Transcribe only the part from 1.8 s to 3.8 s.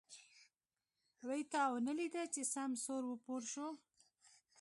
ليده چې سم سور و پور شو.